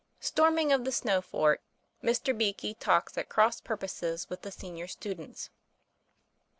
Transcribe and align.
STORMING 0.19 0.71
OF 0.71 0.83
THE 0.83 0.91
SNOW 0.91 1.21
FORT. 1.21 1.61
MR. 2.03 2.35
BE 2.35 2.49
A 2.49 2.53
KEY 2.53 2.73
TALKS 2.73 3.19
AT 3.19 3.29
CROSS 3.29 3.61
PURPOSES 3.61 4.31
WITH 4.31 4.41
THE 4.41 4.51
SENIOR 4.51 4.87
STUDENTS. 4.87 5.51